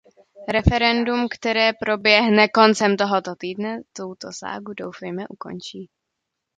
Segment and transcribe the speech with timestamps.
[0.47, 5.89] Referendum, které proběhne koncem tohoto týdne, tuto ságu doufejme ukončí.